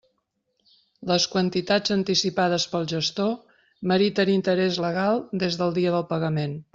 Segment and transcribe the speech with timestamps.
[1.11, 3.35] Les quantitats anticipades pel gestor
[3.95, 6.61] meriten interès legal des del dia del pagament.